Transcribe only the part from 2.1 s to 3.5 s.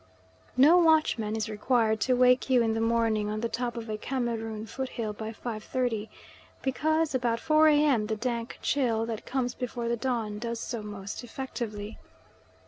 wake you in the morning on the